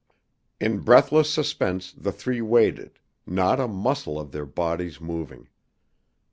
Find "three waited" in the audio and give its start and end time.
2.11-2.97